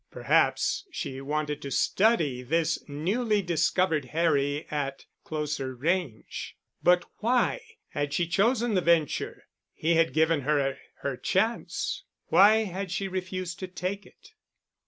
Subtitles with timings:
[0.09, 6.57] Perhaps she wanted to study this newly discovered Harry at closer range.
[6.81, 9.43] But why had she chosen the venture?
[9.75, 12.03] He had given her her chance.
[12.29, 14.31] Why had she refused to take it?